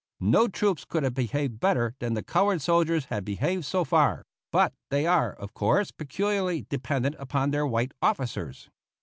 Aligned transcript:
No 0.25 0.47
troops 0.47 0.83
could 0.83 1.03
have 1.03 1.13
behaved 1.13 1.59
better 1.59 1.93
than 1.99 2.15
the 2.15 2.23
colored 2.23 2.59
soldiers 2.59 3.05
had 3.11 3.23
behaved 3.23 3.65
so 3.65 3.83
far; 3.85 4.25
but 4.51 4.73
they 4.89 5.05
are, 5.05 5.33
of 5.35 5.53
course, 5.53 5.91
peculiarly 5.91 6.63
dependent 6.71 7.15
upon 7.19 7.51
their 7.51 7.67
white 7.67 7.91
officers. 8.01 8.71